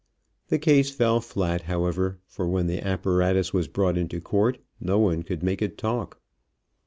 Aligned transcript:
The 0.47 0.57
case 0.57 0.89
fell 0.89 1.21
flat, 1.21 1.61
however, 1.61 2.17
for 2.25 2.47
when 2.47 2.65
the 2.65 2.83
apparatus 2.83 3.53
was 3.53 3.67
brought 3.67 3.99
into 3.99 4.19
court 4.19 4.57
no 4.79 4.97
one 4.97 5.21
could 5.21 5.43
make 5.43 5.61
it 5.61 5.77
talk. 5.77 6.19